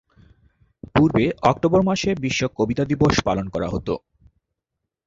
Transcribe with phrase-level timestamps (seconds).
[0.95, 3.87] পূর্বে অক্টোবর মাসে বিশ্ব কবিতা দিবস পালন করা হত।